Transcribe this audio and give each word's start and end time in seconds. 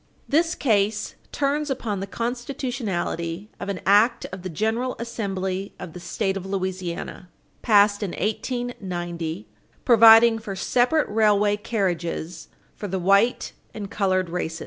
This 0.27 0.55
case 0.55 1.13
turns 1.31 1.69
upon 1.69 1.99
the 1.99 2.07
constitutionality 2.07 3.51
of 3.59 3.69
an 3.69 3.81
act 3.85 4.25
of 4.31 4.41
the 4.41 4.49
General 4.49 4.95
Assembly 4.97 5.75
of 5.77 5.93
the 5.93 5.99
State 5.99 6.35
of 6.35 6.43
Louisiana, 6.43 7.29
passed 7.61 8.01
in 8.01 8.13
1890, 8.13 9.47
providing 9.85 10.39
for 10.39 10.55
separate 10.55 11.07
railway 11.07 11.55
carriages 11.55 12.47
for 12.75 12.87
the 12.87 12.97
white 12.97 13.53
and 13.75 13.91
colored 13.91 14.31
races. 14.31 14.59